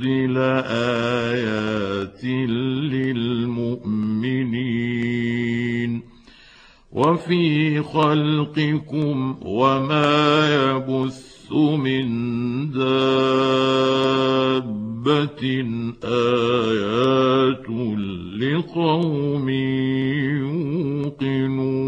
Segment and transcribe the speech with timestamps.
[0.00, 2.24] والارض لايات
[2.94, 3.70] للمؤمنين
[6.92, 12.06] وفي خلقكم وما يبث من
[12.70, 13.90] دابه
[16.04, 17.68] ايات
[18.40, 19.48] لقوم
[21.18, 21.80] يوقنون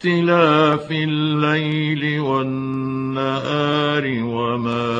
[0.00, 4.96] واختلاف الليل والنهار وما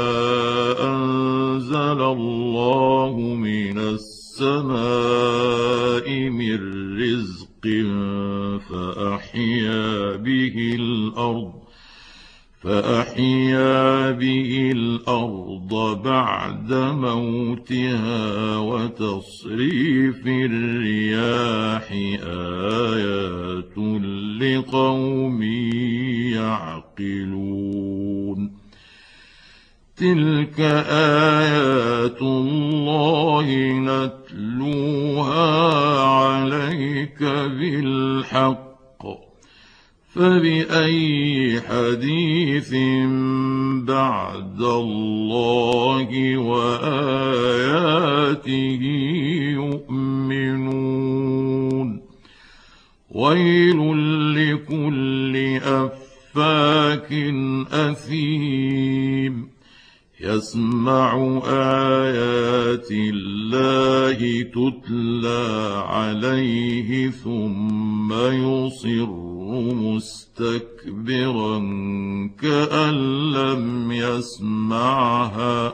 [0.92, 4.80] أنزل الله من السماء
[6.28, 6.60] من
[7.00, 7.66] رزق
[8.68, 11.59] فأحيا به الأرض
[12.60, 23.78] فأحيا به الأرض بعد موتها وتصريف الرياح آيات
[24.40, 25.42] لقوم
[27.00, 28.52] يعقلون.
[29.96, 30.60] تلك
[31.40, 35.30] آيات الله نتلوها
[36.00, 38.69] عليك بالحق
[40.14, 42.74] فبأي حديث
[43.84, 47.60] بعد الله وآياته
[49.54, 51.00] يؤمنون؟
[53.10, 53.80] ويل
[54.34, 57.12] لكل أفاك
[57.72, 59.49] أثيم.
[60.20, 69.10] يسمع آيات الله تتلى عليه ثم يصر
[69.74, 71.58] مستكبرا
[72.42, 72.94] كأن
[73.32, 75.72] لم يسمعها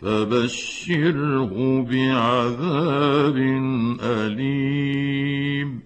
[0.00, 3.36] فبشره بعذاب
[4.02, 5.80] أليم.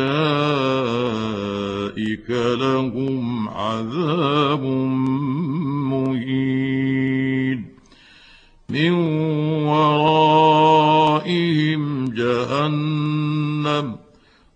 [2.60, 4.64] لهم عذاب
[5.92, 7.66] مهين.
[8.70, 8.92] من
[9.64, 10.46] ورائهم
[12.06, 13.96] جهنم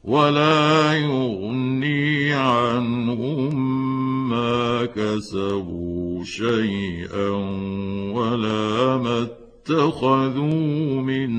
[0.03, 3.72] ولا يغني عنهم
[4.30, 7.30] ما كسبوا شيئا
[8.14, 11.29] ولا ما اتخذوا من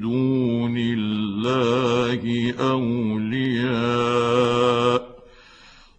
[0.00, 3.86] دون الله أولياء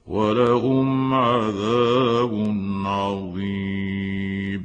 [0.08, 2.34] ولهم عذاب
[2.86, 4.64] عظيم.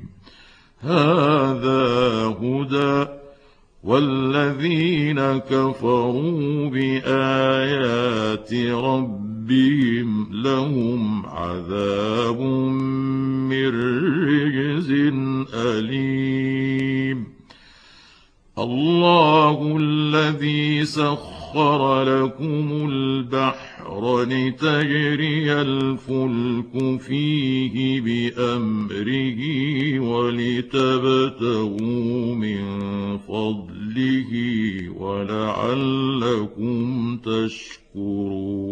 [0.80, 3.06] هذا هدى
[3.82, 12.11] والذين كفروا بآيات ربهم لهم عذاب
[20.94, 29.40] سخر لكم البحر لتجري الفلك فيه بأمره
[30.00, 31.74] ولتبتغوا
[32.34, 32.62] من
[33.18, 34.32] فضله
[34.96, 36.76] ولعلكم
[37.16, 38.71] تشكرون.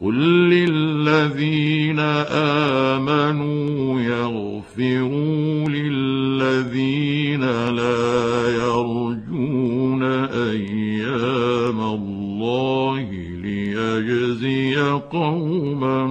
[0.00, 0.14] قل
[0.50, 1.98] للذين
[2.30, 13.10] امنوا يغفروا للذين لا يرجون أيام الله
[13.42, 14.76] ليجزي
[15.12, 16.06] قوما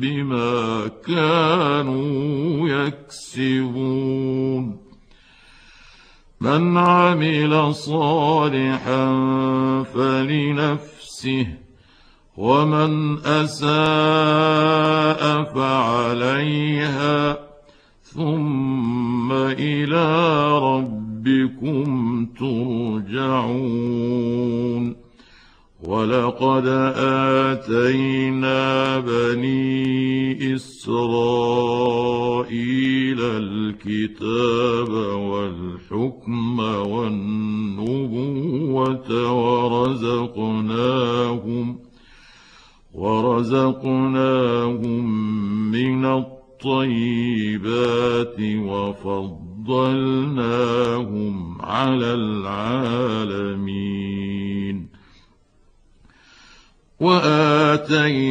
[0.00, 4.10] بما كانوا يكسبون
[6.40, 9.12] من عمل صالحا
[9.82, 11.46] فلنفسه
[12.36, 13.70] ومن أساء
[15.54, 17.38] فعليها
[18.02, 20.08] ثم إلى
[20.58, 24.10] ربكم ترجعون.
[25.82, 26.66] ولقد
[27.56, 31.60] آتينا بني إسرائيل
[33.20, 36.60] الكتاب والحكم
[36.90, 38.30] والنبوة
[39.32, 40.49] ورزقناهم
[43.50, 45.04] ورزقناهم
[45.70, 47.56] من الطيبات
[48.40, 49.66] وفضلناهم
[51.62, 53.60] على العالمين.
[57.00, 58.30] وآتيناهم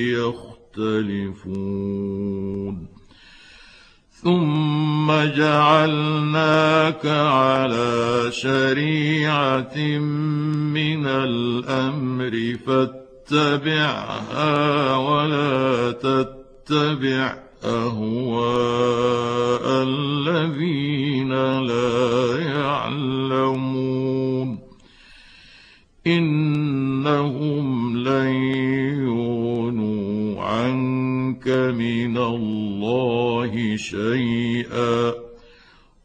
[0.77, 2.87] يختلفون.
[4.11, 9.77] ثم جعلناك على شريعة
[10.73, 23.91] من الأمر فاتبعها ولا تتبع أهواء الذين لا يعلمون.
[26.07, 28.70] إنهم لن
[31.71, 35.13] من الله شيئا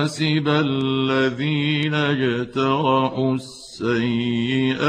[0.00, 4.80] حسب الذين اجترحوا السيئات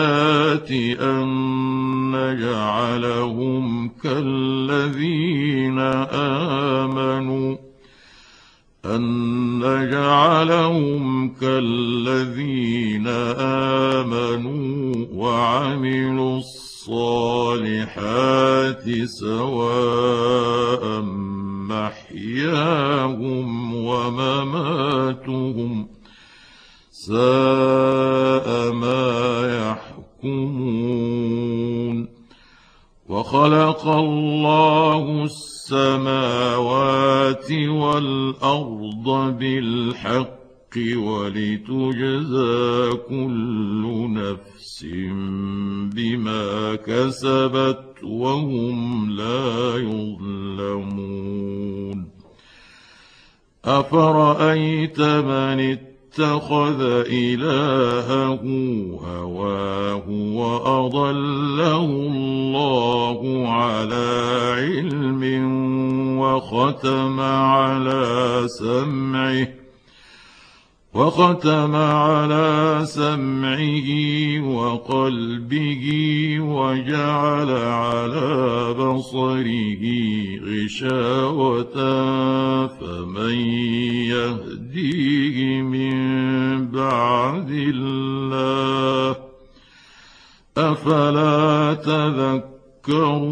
[1.01, 1.27] ان
[2.11, 5.79] نجعلهم كالذين
[6.79, 7.57] امنوا
[8.85, 9.01] أن
[9.59, 13.07] نجعلهم كالذين
[13.97, 17.83] آمنوا وعملوا الصالحات
[19.05, 20.81] سواء
[21.71, 25.71] محياهم ومماتهم
[26.91, 29.11] ساء ما
[30.23, 32.07] يحكمون
[33.09, 36.71] وخلق الله السماوات
[37.51, 40.40] والأرض بالحق
[40.77, 42.61] ولتجزى
[43.09, 44.85] كل نفس
[45.95, 51.11] بما كسبت وهم لا يظلمون.
[53.65, 58.43] أفرأيت من اتخذ إلهه
[59.05, 64.07] هواه وأضله الله على
[64.57, 65.23] علم
[66.19, 69.60] وختم على سمعه
[70.93, 73.89] وختم على سمعه
[74.43, 75.85] وقلبه
[76.39, 79.83] وجعل على بصره
[80.43, 81.75] غشاوة
[82.67, 83.35] فمن
[84.11, 85.95] يهديه من
[86.67, 89.15] بعد الله؟
[90.57, 91.73] أفلا
[92.83, 93.31] تذكرون؟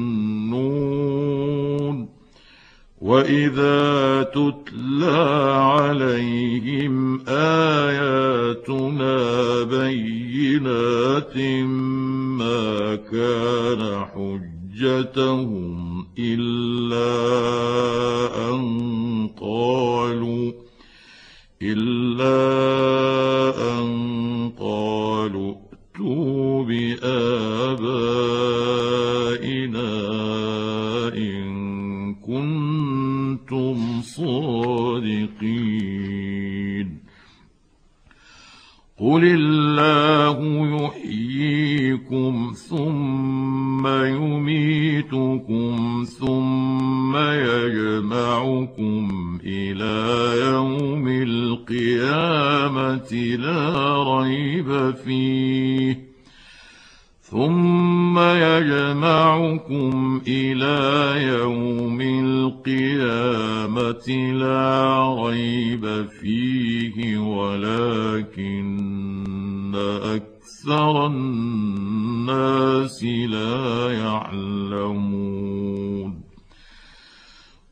[3.01, 5.17] واذا تتلى
[5.73, 9.15] عليهم اياتنا
[9.63, 11.37] بينات
[12.37, 17.11] ما كان حجتهم الا
[18.49, 20.51] ان قالوا
[21.61, 22.41] الا
[23.79, 23.91] ان
[24.59, 28.60] قالوا ائتوا بابائنا
[57.31, 60.77] ثم يجمعكم إلى
[61.27, 68.71] يوم القيامه لا ريب فيه ولكن
[70.05, 75.41] أكثر الناس لا يعلمون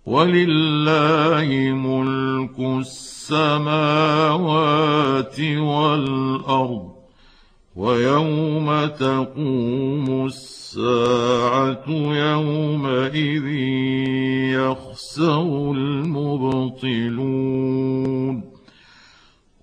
[0.05, 3.79] ولله ملك السماوات
[5.39, 6.98] والارض
[7.75, 13.47] ويوم تقوم الساعة يومئذ
[14.57, 17.29] يخسر المبطلون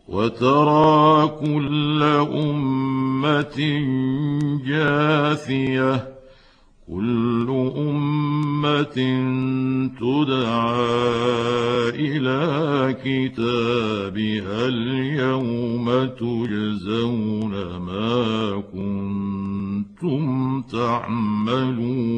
[0.09, 3.59] وترى كل أمة
[4.67, 6.16] جاثية
[6.88, 8.99] كل أمة
[10.00, 10.87] تدعى
[11.88, 22.16] إلى كتابها اليوم تجزون ما كنتم تعملون.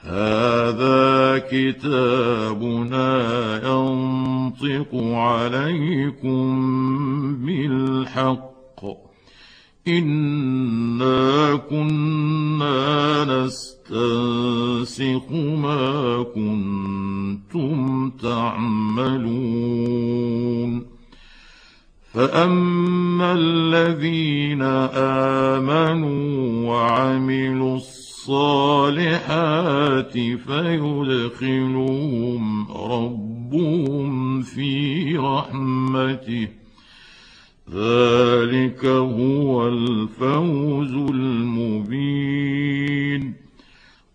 [0.00, 3.10] هذا كتابنا
[3.68, 6.46] ينطق عليكم
[7.36, 8.51] بالحق.
[9.88, 19.62] إنا كنا نستنسخ ما كنتم تعملون
[22.12, 24.62] فأما الذين
[25.52, 29.02] آمنوا وعملوا الصالحات
[30.46, 32.02] فيدخلهم
[32.72, 36.48] ربهم في رحمته
[37.74, 42.62] ذلك هو الفوز المبين.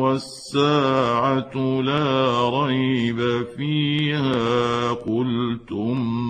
[0.01, 6.23] والساعة لا ريب فيها قلتم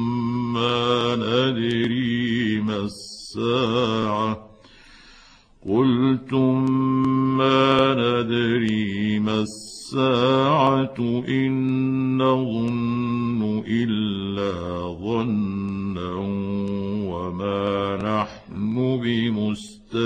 [0.53, 4.44] ما ندري ما الساعة.
[5.67, 6.71] قلتم
[7.37, 14.53] ما ندري ما الساعة إن نظن إلا
[15.01, 16.11] ظنا
[17.09, 20.05] وما نحن بمستيقنين.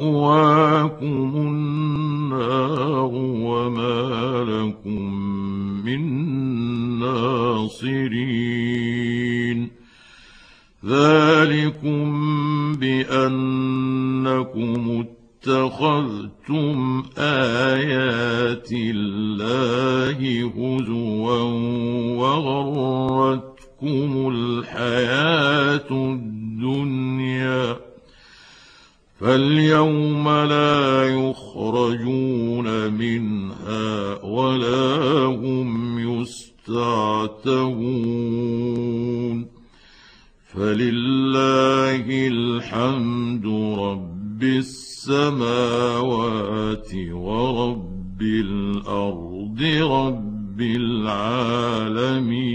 [0.00, 5.12] وماواكم النار وما لكم
[5.84, 6.02] من
[6.98, 8.64] ناصرين.
[10.84, 12.04] ذلكم
[12.76, 13.84] بأنكم
[15.46, 20.18] اتخذتم آيات الله
[20.56, 21.40] هزوا
[22.18, 27.83] وغرتكم الحياة الدنيا.
[29.24, 37.24] فاليوم لا يخرجون منها ولا هم يستعتبون.
[40.52, 43.46] فلله الحمد
[43.78, 45.50] رب السماوات
[47.12, 52.54] ورب الأرض رب العالمين.